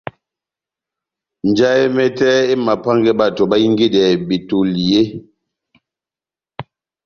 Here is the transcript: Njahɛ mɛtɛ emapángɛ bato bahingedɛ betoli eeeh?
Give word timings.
Njahɛ 1.49 1.83
mɛtɛ 1.95 2.27
emapángɛ 2.53 3.11
bato 3.19 3.43
bahingedɛ 3.51 4.03
betoli 4.27 4.83
eeeh? 4.99 5.09